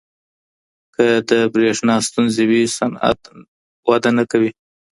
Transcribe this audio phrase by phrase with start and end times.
[0.95, 3.41] که د برېښنا ستونزه وي، صنعت نه
[3.89, 4.51] وده کوي.